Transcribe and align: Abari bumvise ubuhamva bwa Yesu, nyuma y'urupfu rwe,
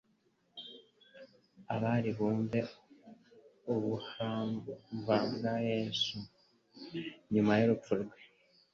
Abari 1.75 2.09
bumvise 2.17 2.75
ubuhamva 3.73 4.73
bwa 5.35 5.53
Yesu, 5.69 6.17
nyuma 7.33 7.51
y'urupfu 7.59 7.91
rwe, 8.01 8.19